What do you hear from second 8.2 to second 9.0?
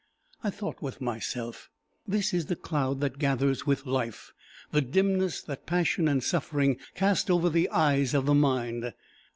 the mind."